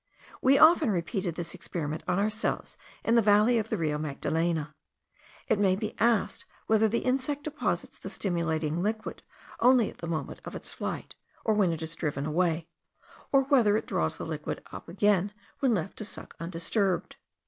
[0.41, 4.73] We often repeated this experiment on ourselves in the valley of the Rio Magdalena.
[5.47, 9.21] It may be asked whether the insect deposits the stimulating liquid
[9.59, 11.13] only at the moment of its flight,
[11.45, 12.67] when it is driven away,
[13.31, 17.17] or whether it draws the liquid up again when left to suck undisturbed.